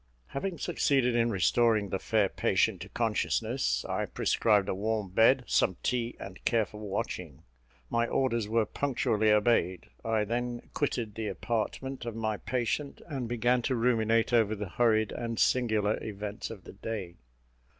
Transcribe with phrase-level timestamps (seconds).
[0.29, 5.77] Having succeeded in restoring the fair patient to consciousness, I prescribed a warm bed, some
[5.83, 7.43] tea, and careful watching.
[7.87, 13.61] My orders were punctually obeyed; I then quitted the apartment of my patient, and began
[13.61, 17.17] to ruminate over the hurried and singular events of the day.